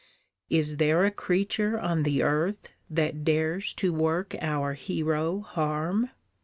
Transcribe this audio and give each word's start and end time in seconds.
Is 0.49 0.77
there 0.77 1.05
a 1.05 1.11
creature 1.11 1.79
on 1.79 2.01
the 2.01 2.23
earth 2.23 2.69
That 2.89 3.23
dares 3.23 3.71
to 3.75 3.93
work 3.93 4.35
our 4.41 4.73
hero 4.73 5.41
harm? 5.41 6.09